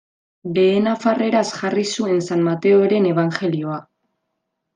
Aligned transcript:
Behe-nafarreraz 0.53 1.43
jarri 1.57 1.83
zuen 1.97 2.25
San 2.29 2.41
Mateoren 2.49 3.07
ebanjelioa. 3.13 3.79